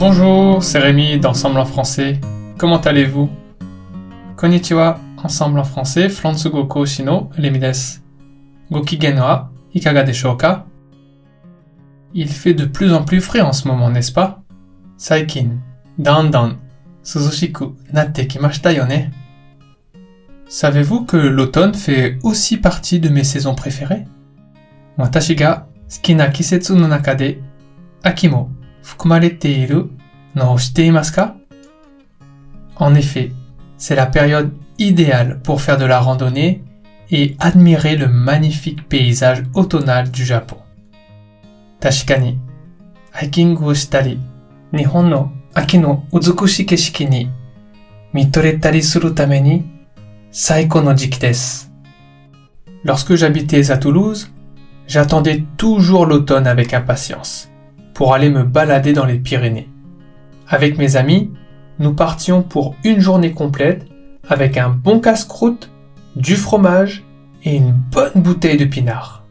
[0.00, 2.18] Bonjour, c'est Rémi d'Ensemble en français.
[2.56, 3.28] Comment allez-vous?
[4.34, 8.00] Konnichiwa, Ensemble en français, Flansugo ko shino Rémi desu.
[8.70, 10.64] Gokigen wa ikaga deshoka
[12.14, 14.42] Il fait de plus en plus frais en ce moment, n'est-ce pas?
[14.96, 15.58] Saikin,
[15.98, 16.52] dandan,
[17.02, 19.10] suzushiku natte kimashita yone.
[20.48, 24.06] Savez-vous que l'automne fait aussi partie de mes saisons préférées?
[24.96, 25.66] Watashi ga
[26.32, 26.88] kisetsu no
[28.82, 29.30] naka de
[30.34, 31.40] aki mo
[32.80, 33.32] en effet,
[33.76, 36.64] c'est la période idéale pour faire de la randonnée
[37.10, 40.56] et admirer le magnifique paysage automnal du Japon.
[41.78, 42.38] Tashikani,
[43.20, 44.18] hiking wo shitari,
[44.72, 47.28] nihon no aki no uzukushi keshiki ni
[48.14, 49.62] mitoretari suru tame ni
[50.30, 51.66] saiko no jiki desu.
[52.84, 54.30] Lorsque j'habitais à Toulouse,
[54.86, 57.49] j'attendais toujours l'automne avec impatience
[58.00, 59.68] pour aller me balader dans les Pyrénées.
[60.48, 61.30] Avec mes amis,
[61.78, 63.86] nous partions pour une journée complète
[64.26, 65.70] avec un bon casse-croûte,
[66.16, 67.04] du fromage
[67.44, 69.26] et une bonne bouteille de pinard.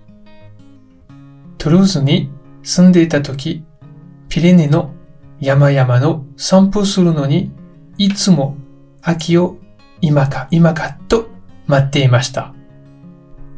[1.58, 2.30] Toulouse ni
[2.62, 3.64] sunde toki,
[4.30, 4.92] Pyrénées no
[5.42, 7.50] yamayama no sanpo suru no ni
[7.98, 8.56] itsumo
[9.02, 9.58] aki o
[10.04, 11.28] imaka imaka to
[11.68, 12.54] matte imashita.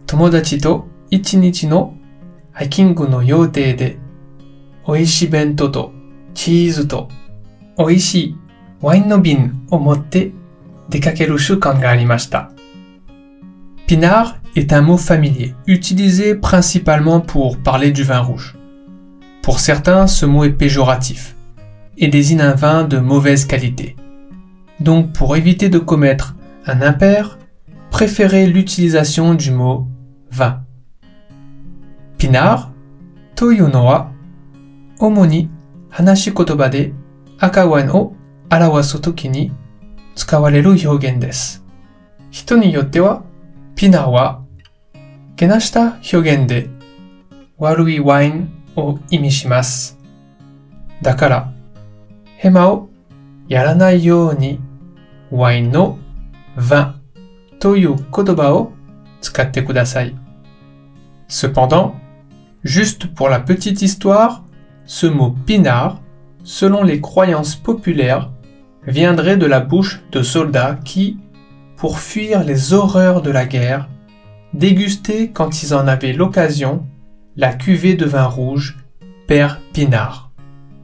[0.08, 1.96] Tomodachi to ichinichi no
[2.58, 4.01] hiking no youtei de
[4.87, 5.93] 美味しい弁当と
[6.35, 7.09] チーズと
[7.79, 8.37] 美味しい
[8.81, 10.33] ワインの瓶を持って
[10.89, 12.51] 出かける習慣がありました。
[13.87, 18.57] Pinard est un mot familier, utilisé principalement pour parler du vin rouge.
[19.43, 21.37] Pour certains, ce mot est péjoratif
[21.97, 23.97] et désigne un vin de mauvaise qualité.
[24.81, 26.35] Donc pour éviter de commettre
[26.67, 27.39] un impair,
[27.91, 29.87] préférez l'utilisation du mot
[30.31, 30.63] vin.
[32.19, 32.73] Pinard,
[33.37, 34.10] toyonoa
[35.02, 35.50] 主に
[35.90, 36.94] 話し言葉で
[37.40, 38.14] 赤ワインを
[38.52, 39.52] 表すときに
[40.14, 41.66] 使われる表現です。
[42.30, 43.24] 人によっては、
[43.76, 44.44] ピナは、
[45.36, 46.70] けなした表現で
[47.58, 49.98] 悪いワインを意味します。
[51.02, 51.54] だから、
[52.38, 52.90] ヘマを
[53.48, 54.60] やらないように、
[55.32, 55.98] ワインの
[56.58, 56.94] ヴ
[57.60, 58.74] という言葉を
[59.20, 60.16] 使ってください。
[61.28, 61.94] Cependant,
[62.64, 64.42] juste pour la petite histoire,
[64.94, 66.02] Ce mot pinard,
[66.44, 68.30] selon les croyances populaires,
[68.86, 71.18] viendrait de la bouche de soldats qui,
[71.78, 73.88] pour fuir les horreurs de la guerre,
[74.54, 76.86] dégustaient quand ils en avaient l'occasion
[77.38, 78.80] la cuvée de vin rouge
[79.28, 80.30] Père Pinard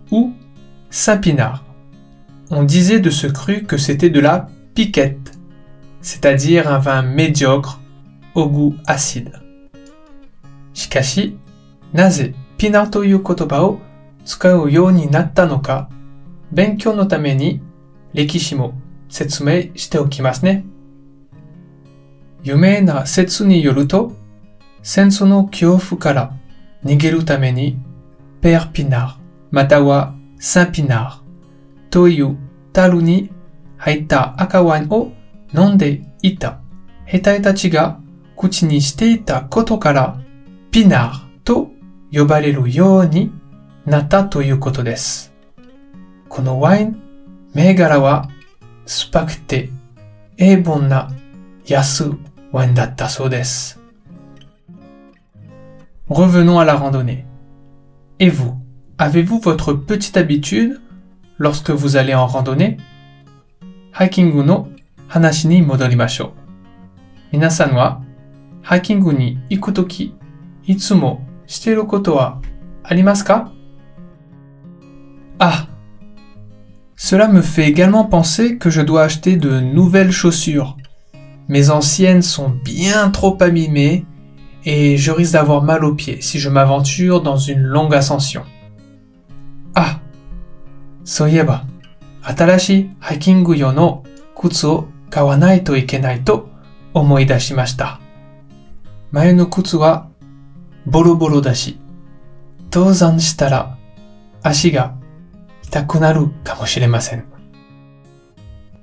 [0.09, 0.31] ou
[0.89, 1.65] Saint Pinard.
[2.49, 5.37] On disait de ce cru que c'était de la piquette,
[5.99, 7.81] c'est-à-dire un vin médiocre
[8.35, 9.33] au goût acide.
[10.73, 11.35] Shikashi,
[11.93, 12.89] naze Pinard
[13.21, 13.77] kotoba
[14.27, 15.89] 使うようになったのか、
[16.51, 17.61] 勉強のために
[18.13, 18.73] 歴史も
[19.07, 20.65] 説明しておきますね。
[22.43, 24.11] 有名な説によると、
[24.83, 26.33] 戦争の恐怖から
[26.83, 27.79] 逃げるために、
[28.41, 29.15] ペーピナー、
[29.49, 32.37] またはサンピナーという
[32.73, 33.31] 樽に
[33.77, 35.13] 入った赤ワインを
[35.55, 36.59] 飲んでいた
[37.05, 38.01] 兵隊たちが
[38.35, 40.19] 口にしていたことから、
[40.69, 41.69] ピナーと
[42.11, 43.31] 呼ばれるように
[43.87, 45.33] なったということです。
[46.27, 47.01] このワイン、
[47.53, 48.29] 銘柄は
[48.85, 49.69] 酸っぱくて
[50.35, 51.09] 平凡な
[51.65, 52.11] 安
[52.51, 53.79] ワインだったそうです。
[56.09, 57.23] Revenons à la randonnée.
[58.19, 58.57] Et vous,
[58.97, 60.81] avez-vous votre petite habitude
[61.37, 62.79] lorsque vous allez en randonnée?
[63.93, 64.67] ハイキングの
[65.07, 66.31] 話に戻りましょう。
[67.31, 68.03] 皆さんは
[68.61, 70.13] ハイキングに行くとき、
[70.65, 72.41] いつもしてることは
[72.83, 73.53] ありますか
[75.39, 75.67] Ah
[76.95, 80.77] Cela me fait également penser que je dois acheter de nouvelles chaussures.
[81.47, 84.05] Mes anciennes sont bien trop abîmées
[84.65, 88.43] et je risque d'avoir mal aux pieds si je m'aventure dans une longue ascension.
[89.75, 89.99] Ah
[91.03, 91.63] Soyeba,
[92.23, 94.03] atarashi hiking no
[94.35, 96.49] kutsu kawanai to ikenai to
[99.13, 100.09] no kutsu wa
[101.43, 101.77] dashi.
[102.71, 103.77] Tozan shitara
[104.43, 104.96] ashi ga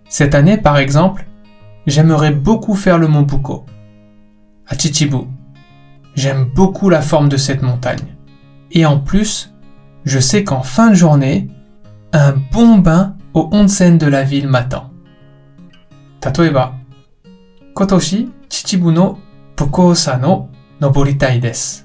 [0.08, 1.26] cette année, par exemple,
[1.86, 3.64] j'aimerais beaucoup faire le mont Buko.
[4.66, 5.26] À Chichibu,
[6.14, 8.16] j'aime beaucoup la forme de cette montagne.
[8.70, 9.52] Et en plus,
[10.04, 11.48] je sais qu'en fin de journée,
[12.12, 14.90] un bon bain au onsen de la ville m'attend.
[16.20, 16.74] Tatoeba,
[17.74, 19.18] Kotoshi Chichibu no
[19.56, 20.48] Buko-sa no
[20.80, 21.84] noboritai desu.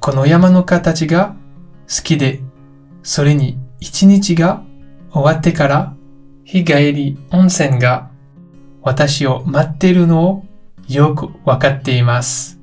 [0.00, 1.34] Kono yama no katachi ga
[1.86, 2.40] suki de,
[3.02, 4.64] sore ni 一日が
[5.12, 5.94] 終わってから
[6.42, 8.10] 日帰り温泉が
[8.80, 10.46] 私を待っているのを
[10.88, 12.58] よくわかっています。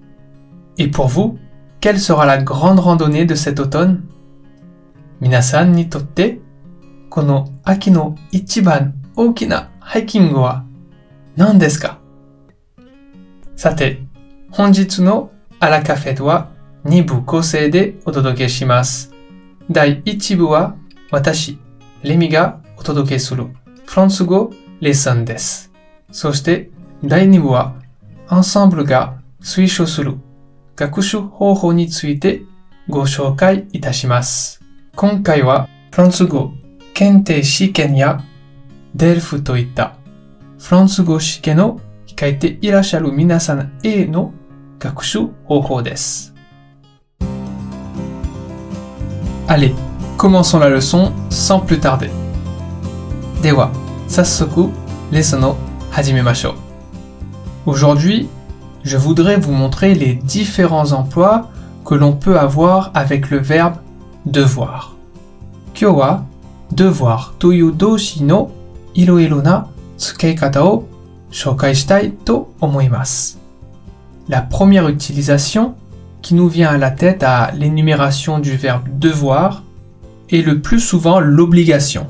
[0.80, 1.38] Et pour vous,
[1.80, 4.00] quelle sera la grande randonnée de cet automne?
[5.20, 6.40] 皆さんにとって、
[7.12, 10.66] この秋の一番大きなハイキングは
[11.36, 12.00] 何ですか？
[13.56, 14.02] さて、
[14.50, 15.30] 本日の
[15.60, 16.50] アラカフェは
[16.86, 19.14] 2部構成でお届けします。
[19.70, 20.76] 第1部は
[21.12, 21.60] 私、
[22.04, 23.48] レミがお届けする
[23.86, 25.74] フランス語レッスンです。
[26.10, 26.70] そして
[27.04, 27.76] 第2部は
[28.30, 30.18] アンサンブルが推奨する
[30.78, 32.44] 学習方法について
[32.88, 34.62] ご紹介いたします。
[34.96, 36.54] 今回はフランス語
[36.94, 38.24] 検定試験や
[38.96, 39.98] デルフといった
[40.60, 44.34] フランス語試験を控えていらっしゃる皆さんへの
[44.80, 46.34] 学習方法です。
[49.48, 49.91] Allez,
[50.22, 52.12] commençons la leçon sans plus tarder.
[53.42, 53.72] Dewa,
[54.08, 54.70] sasoku
[55.12, 55.58] lesono,
[55.98, 56.54] hajimemashou.
[57.66, 58.30] Aujourd'hui,
[58.84, 61.50] je voudrais vous montrer les différents emplois
[61.84, 63.78] que l'on peut avoir avec le verbe
[64.28, 64.96] devoir.
[65.74, 66.24] Kyo wa
[66.72, 68.52] devoir toyu doshi no
[68.94, 69.42] iroiro
[69.98, 70.62] tsukeikata
[72.26, 73.38] to omoimasu.
[74.30, 75.74] La première utilisation
[76.22, 79.64] qui nous vient à la tête à l'énumération du verbe devoir
[80.32, 82.08] est le plus souvent l'obligation.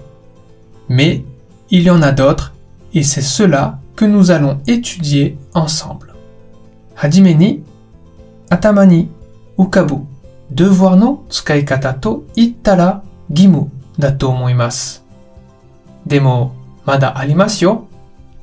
[0.90, 1.24] Mais
[1.70, 2.54] il y en a d'autres
[2.94, 6.14] et c'est cela que nous allons étudier ensemble.
[6.98, 7.62] Hajimeni,
[8.50, 9.08] Atamani,
[9.58, 10.06] Ukabu,
[10.50, 12.26] devoir no tsukaikata to
[13.32, 15.00] gimu da to omoimasu.
[16.06, 16.52] Demo
[16.86, 17.88] mada arimasu yo.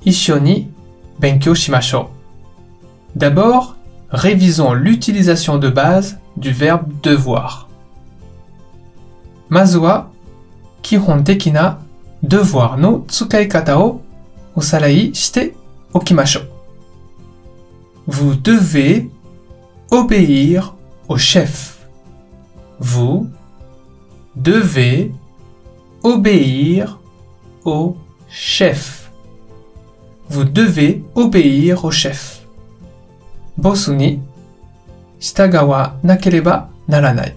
[0.05, 0.69] Issho ni
[1.19, 2.07] benkyou shimashou.
[3.15, 3.77] D'abord,
[4.11, 7.68] révisons l'utilisation de base du verbe devoir.
[9.50, 10.10] まずは
[10.82, 11.80] 基本的な
[12.24, 14.02] devoir の使い方を
[14.56, 15.54] おさらいして
[15.94, 16.50] おきましょう。
[18.08, 19.10] Vous devez
[19.90, 20.74] obéir
[21.08, 21.78] au chef.
[22.80, 23.28] Vous
[24.36, 25.12] devez
[26.04, 27.00] obéir
[27.64, 27.96] au
[28.30, 29.12] chef.
[30.30, 32.44] Vous devez obéir au chef.
[33.58, 34.22] ボスに
[35.20, 37.36] 従わなければならない。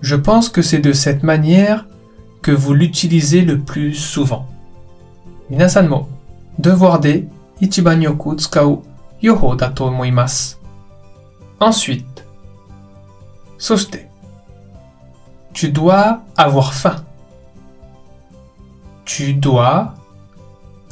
[0.00, 1.86] Je pense que c'est de cette manière
[2.42, 4.46] que vous l'utilisez le plus souvent.
[5.50, 6.08] Minasanmo
[6.58, 7.24] devoir de
[7.60, 8.82] ichiban yoku tsukau
[9.22, 9.90] yoho da to.
[11.60, 12.24] Ensuite,
[13.58, 13.98] soste.
[15.52, 17.04] Tu dois avoir faim.
[19.04, 19.94] Tu dois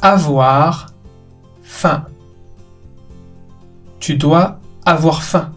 [0.01, 0.87] avoir
[1.63, 2.05] faim.
[3.99, 5.53] Tu dois avoir faim.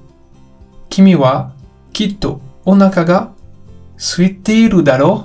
[0.88, 1.50] Kimi wa
[1.92, 3.32] kitto onakaga
[4.00, 5.24] suiteru daro?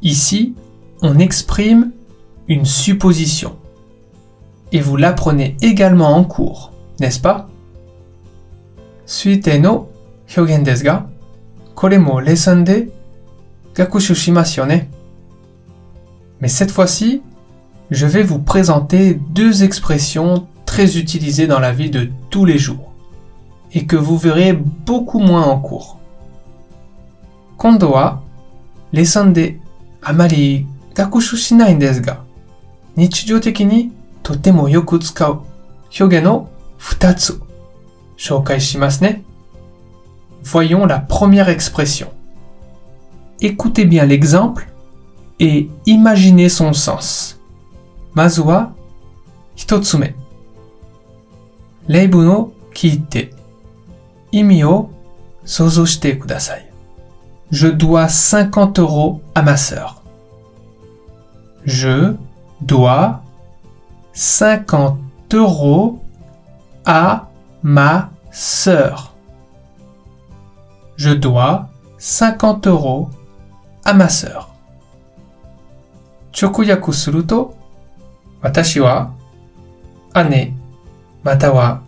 [0.00, 0.54] Ici,
[1.02, 1.90] on exprime
[2.46, 3.56] une supposition.
[4.70, 7.48] Et vous l'apprenez également en cours, n'est-ce pas?
[9.06, 9.88] Suite no
[10.28, 11.08] hyogen desu ga,
[11.74, 12.20] kore mo.
[16.40, 17.22] Mais cette fois-ci,
[17.90, 22.92] je vais vous présenter deux expressions très utilisées dans la vie de tous les jours
[23.72, 25.97] et que vous verrez beaucoup moins en cours.
[27.58, 28.22] 今度は、
[28.92, 29.60] レッスンで
[30.00, 32.24] あまり学習しないんですが、
[32.94, 35.42] 日常的にとてもよく使う
[36.00, 37.42] 表現の2つ
[38.16, 39.24] 紹介しますね。
[40.44, 42.08] Voyons la première expression.
[43.40, 44.68] Écoutez bien l'exemple
[45.40, 47.40] et imaginez son sens.
[48.14, 48.72] まずは、
[49.56, 50.14] 一つ目。
[51.88, 53.32] 例文を聞いて、
[54.30, 54.90] 意味を
[55.44, 56.67] 想像してください。
[57.51, 60.01] Je dois 50 euros à ma sœur.
[61.65, 62.15] Je
[62.61, 63.21] dois
[64.13, 64.97] 50
[65.33, 65.99] euros
[66.85, 67.29] à
[67.61, 69.13] ma sœur.
[70.97, 73.09] Je dois 50 euros
[73.83, 74.49] à ma sœur.
[76.33, 77.55] 直訳すると、
[78.41, 79.13] 私は
[80.29, 80.53] 姉
[81.23, 81.83] または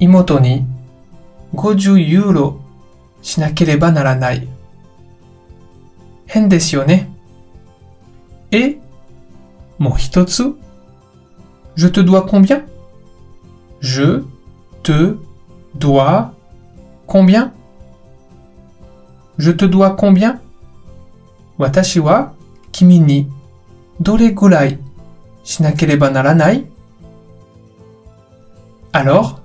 [0.00, 0.66] 妹に
[1.54, 2.60] 50ユーロ
[3.22, 4.51] しなければならない。
[6.32, 7.10] 変ですよね。
[8.50, 8.78] え
[9.78, 10.54] もう一つ
[11.76, 12.64] Je te dois combien
[13.80, 14.24] Je
[14.82, 15.16] te
[15.76, 16.32] dois
[17.06, 17.52] combien
[19.38, 20.40] Je te dois combien
[21.56, 22.32] 私は
[22.72, 23.30] 君に
[24.00, 24.78] どれぐらい
[25.44, 26.66] しなければならない
[28.92, 29.40] Alors,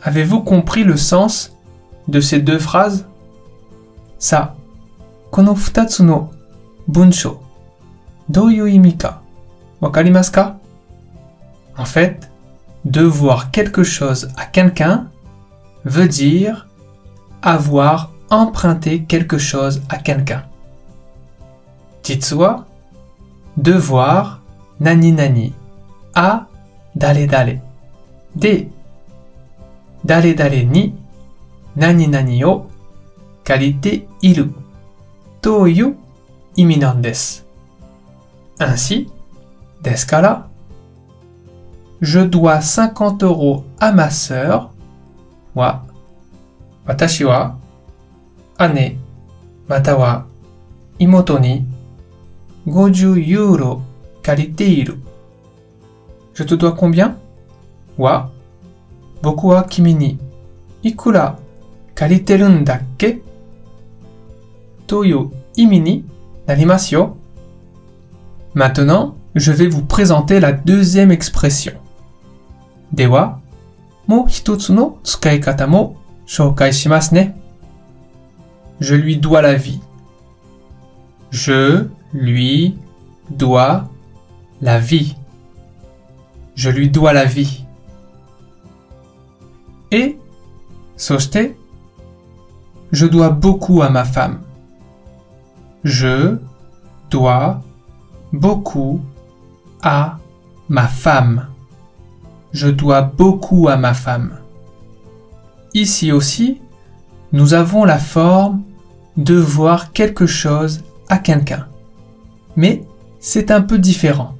[0.00, 1.52] avez-vous compris le sens
[2.08, 3.06] de ces deux phrases
[4.18, 4.57] さあ、
[5.31, 6.31] この二つの
[6.87, 7.41] 文章
[8.29, 9.21] どういう意味か
[9.79, 10.57] わかりますか
[11.77, 12.29] ？En En fait,
[12.85, 15.09] devoir quelque chose à quelqu'un
[15.85, 16.67] veut dire
[17.41, 20.43] avoir emprunté quelque chose à quelqu'un.
[22.03, 22.65] Jitsua,
[23.55, 24.41] devoir
[24.79, 25.53] nani nani
[26.15, 26.47] à
[26.95, 27.61] dale dale.
[28.35, 28.65] De
[30.03, 30.93] dale dale ni
[31.75, 32.67] nani nani o
[33.43, 34.51] karite iru
[35.41, 35.95] toyu
[36.57, 37.45] iminandes.
[38.59, 39.07] Ainsi,
[39.81, 40.49] descala,
[42.01, 44.71] je dois 50 euros à ma sœur,
[45.55, 45.85] wa,
[46.87, 47.57] watashi wa,
[48.57, 48.97] ane,
[49.69, 50.25] mata wa,
[50.99, 51.65] imoto ni,
[52.65, 53.81] 50 euro.
[56.35, 57.15] Je te dois combien?
[57.97, 58.31] Wa,
[59.23, 60.17] boku wa kimi ni,
[60.83, 61.37] ikura?
[64.89, 66.03] toyo imini.
[68.55, 71.73] Maintenant, je vais vous présenter la deuxième expression.
[72.91, 73.39] Dewa,
[74.07, 77.23] mo hitotsu no tsukaikata mo shoukai shimasu ne.
[78.79, 79.79] Je lui dois la vie.
[81.29, 82.75] Je lui
[83.29, 83.85] dois
[84.61, 85.15] la vie.
[86.55, 87.63] Je lui dois la vie.
[89.91, 90.17] Et,
[90.97, 91.37] soste,
[92.91, 94.39] je dois beaucoup à ma femme.
[95.83, 96.37] Je
[97.09, 97.61] dois
[98.33, 98.99] beaucoup
[99.81, 100.17] à
[100.67, 101.47] ma femme.
[102.51, 104.37] Je dois beaucoup à ma femme.
[105.73, 106.59] Ici aussi,
[107.31, 108.61] nous avons la forme
[109.15, 111.67] devoir quelque chose à quelqu'un.
[112.55, 112.83] Mais
[113.19, 114.35] c'est un peu différent.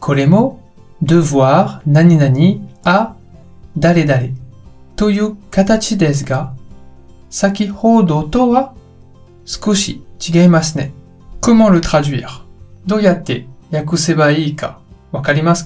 [0.00, 0.58] Kolemo,
[1.02, 3.16] devoir nani nani à
[3.76, 4.30] dare dare.
[4.96, 6.54] Toyu katachi desu ga,
[7.28, 8.22] saki hodo
[10.18, 10.90] Chigeimasne.
[11.40, 12.46] Comment le traduire?
[12.86, 14.78] Doyate yakuseba iika.
[15.12, 15.64] Wakarimasu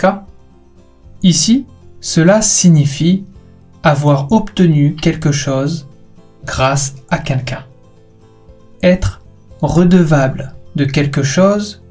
[1.22, 1.66] Ici,
[2.00, 3.24] cela signifie
[3.82, 5.86] avoir obtenu quelque chose
[6.44, 7.64] grâce à quelqu'un.
[8.82, 9.20] Être
[9.60, 11.82] redevable de quelque chose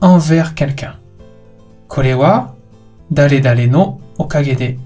[0.00, 0.94] envers quelqu'un.
[1.88, 2.56] Korewa
[3.10, 4.78] dare dare no okage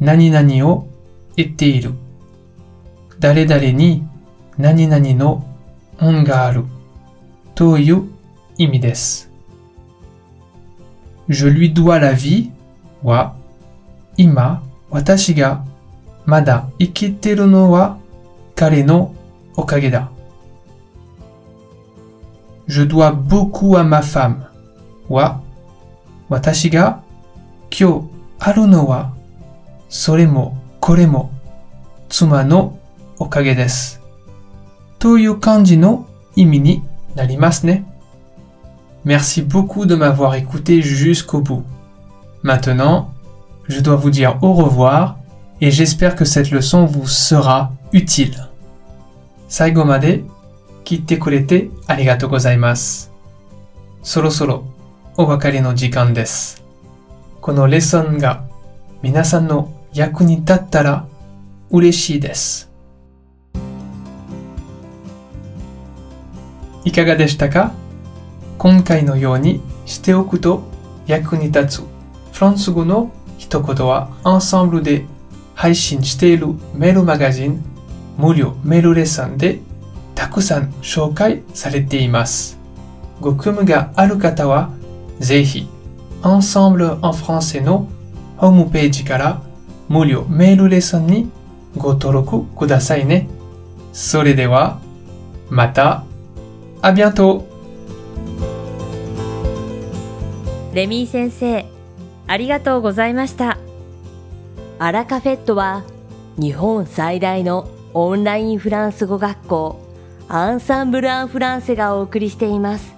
[0.00, 0.86] nani nani o
[1.36, 1.90] etteiru.
[3.18, 4.02] Dare dare ni
[4.58, 5.42] nani nani no
[5.99, 6.65] 恩がある
[7.55, 8.09] という
[8.57, 9.29] 意味です。
[11.29, 12.51] Je lui dois la vie
[13.03, 13.35] は
[14.17, 15.63] 今私が
[16.25, 17.97] まだ生きてるのは
[18.55, 19.13] 彼の
[19.55, 20.11] おかげだ。
[22.67, 24.45] Je dois beaucoup à ma femme
[25.09, 25.41] は
[26.29, 27.03] 私が
[27.71, 28.09] 今日
[28.39, 29.13] あるのは
[29.89, 31.31] それもこれも
[32.09, 32.77] 妻の
[33.17, 33.96] おかげです。
[34.99, 36.83] という感じの意味に
[37.15, 37.85] なりますね。
[39.05, 41.63] Merci beaucoup de m'avoir écouté jusqu'au bout.
[42.41, 43.11] Maintenant,
[43.67, 45.17] je dois vous dire au revoir
[45.59, 48.35] et j'espère que cette leçon vous sera utile.
[49.49, 50.23] 最後まで
[50.83, 53.11] 聞いてくれてありがとうございます。
[54.01, 54.45] そろそ
[66.88, 66.92] い。
[66.92, 67.72] かがでしたか？
[68.58, 70.62] 今回のようにしておくと
[71.06, 71.82] 役に立つ
[72.32, 75.04] フランス語の一言はアンサンブルで
[75.54, 77.62] 配信しているメールマガジン
[78.16, 79.60] 無料メールレッスンで
[80.14, 82.58] たくさん紹介されています。
[83.20, 84.70] ご興味がある方は
[85.18, 85.68] ぜひ
[86.22, 87.88] Ensemble en français の
[88.36, 89.42] ホームページから
[89.88, 91.30] 無料メールレッスンに
[91.76, 93.28] ご登録くださいね。
[93.92, 94.80] それでは
[95.50, 96.04] また、
[96.82, 97.44] à bientôt!
[100.74, 101.64] レミー先生、
[102.26, 103.58] ありがとうございました。
[104.78, 105.82] アラカフェットは
[106.36, 109.80] 日本最大のオンラインフランス語学校
[110.28, 112.94] アンサンブル・アン・フランセがお送りしています。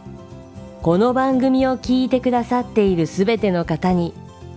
[0.83, 4.13] この番組を聞いてくださっているすべての方に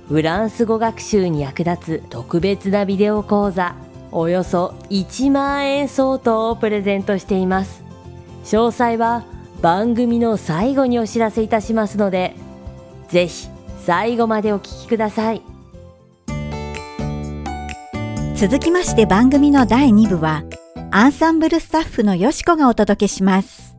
[0.08, 3.76] フランス語学習に役立つ特別なビデオ講座
[4.12, 7.84] およそ1万円相当をプレゼントしています。
[8.44, 9.24] 詳細は
[9.62, 12.36] 番組の最後にお知らせいたしますので、
[13.08, 13.48] ぜひ
[13.86, 15.42] 最後までお聞きください。
[18.36, 20.44] 続きまして番組の第2部は、
[20.92, 23.78] アンサンブルスタッフのよしこがお届けします。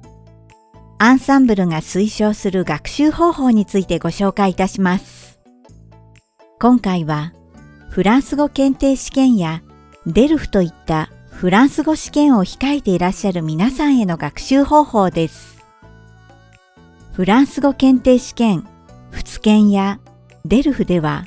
[0.98, 5.38] アンサンブルが推奨する学習方法についてご紹介いたします。
[6.58, 7.34] 今回は、
[7.90, 9.62] フランス語検定試験や
[10.06, 11.10] デルフといった
[11.44, 15.62] フランス語試験を控えていらっしゃる皆さんへの学習方法です。
[17.12, 18.66] フランス語検定試験、
[19.10, 20.00] 仏検や
[20.46, 21.26] デルフでは、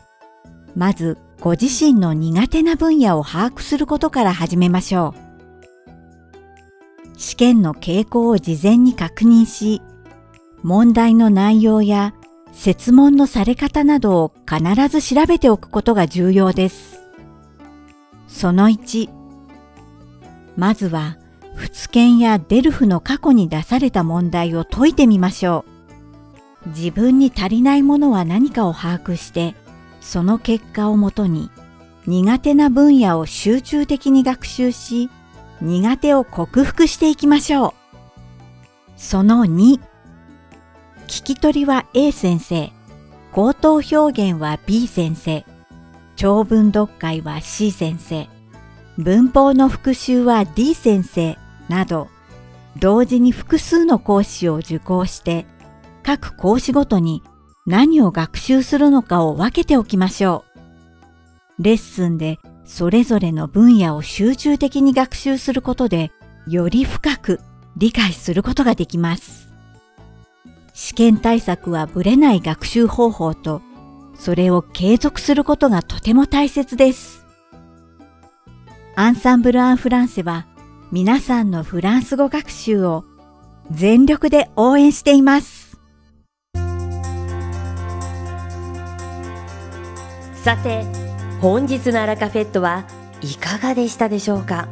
[0.76, 5.14] まずご自身の苦手な分野を把握することから始めましょ
[7.16, 7.20] う。
[7.20, 9.84] 試験の傾向を事前に確認し、
[10.64, 12.16] 問題の内容や
[12.54, 17.04] 設問のされ方などを必ず調べておくことが重要です。
[18.28, 19.17] その1、
[20.58, 21.18] まずは、
[21.56, 25.64] 仏研やデルフの過去に出された問題を解いてみましょ
[26.66, 26.70] う。
[26.70, 29.56] 自分に足りないものは何かを把握して、
[30.02, 31.50] その結果をもとに
[32.08, 35.10] 苦手な分野を集中的に学習し、
[35.62, 37.74] 苦手を克服していきましょう。
[38.96, 39.80] その2、
[41.08, 42.72] 聞き取りは A 先生、
[43.32, 45.46] 口頭表現は B 先生、
[46.16, 48.28] 長文読解は C 先生、
[48.98, 51.38] 文法の復習は D 先生
[51.70, 52.08] など、
[52.80, 55.46] 同時に複数の講師を受講して、
[56.04, 57.22] 各講師ごとに
[57.66, 60.46] 何を学習するのかを分けておきましょ
[61.60, 61.64] う。
[61.64, 66.12] レッスンでそれぞれの分野を集中的に学習することで、
[66.48, 67.40] より深く
[67.76, 69.48] 理解することができます。
[70.74, 73.62] 試験対策はぶれない学習方法と、
[74.16, 77.27] それを継続することがとても大切です。
[79.00, 80.48] アンサンブル・アン・フランセは
[80.92, 83.06] 皆さんのフランス語学習を
[83.70, 85.78] 全力で応援しています。
[90.34, 90.84] さて
[91.40, 92.88] 本日のアラカフェットは
[93.22, 94.68] いかがでしたでしょうか？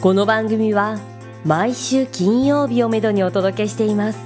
[0.00, 0.98] この番組は
[1.44, 4.18] 毎週金曜日をめどにお届けしています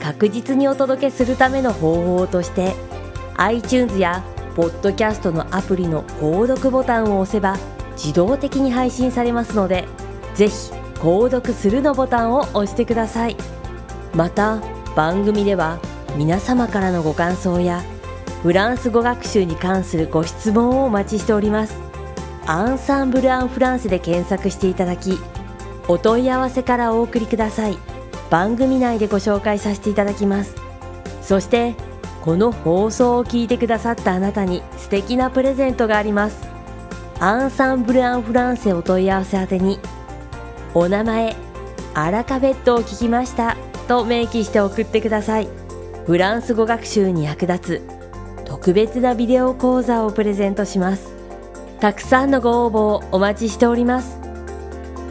[0.00, 2.74] 確実にお届けするための方法として
[3.36, 4.24] iTunes や
[4.56, 7.56] ポッドキャストのアプリの購読ボタンを押せば
[7.96, 9.86] 自動的に配信されますので
[10.34, 13.36] ぜひ購読するのボタンを押してください。
[14.14, 14.60] また
[14.94, 15.78] 番組では
[16.16, 17.82] 皆様からのご感想や
[18.42, 21.76] フランス語学習に関するご質問をお待ちしております。
[22.46, 25.18] アンサンブル・アン・フランスで検索していただき
[25.88, 27.78] お問い合わせからお送りください。
[28.30, 30.54] 番組内でご紹介させていただきます。
[31.22, 31.74] そして
[32.22, 36.51] この放送を聞いてくださったあなたに素敵なプレゼントがあります。
[37.22, 39.78] アンサンブル・アン・フランセお問い合わせ宛てに
[40.74, 41.36] お名前
[41.94, 43.56] アラカベットを聞きました
[43.86, 45.48] と明記して送ってください。
[46.04, 51.14] フランス語学習に役立つ特別なビデオ講座をプレゼントします。
[51.78, 54.18] たくさんのご応募をお待ちしております。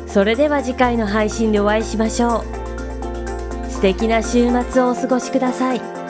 [0.06, 3.71] それでは次回の配信でお会いしましょう。
[3.71, 6.01] 素敵な週末をお過ごしください。